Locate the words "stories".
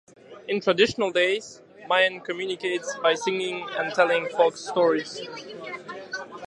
4.57-5.21